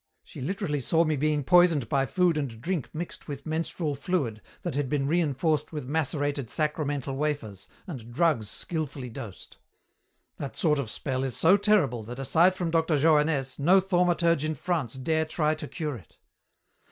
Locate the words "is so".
11.23-11.55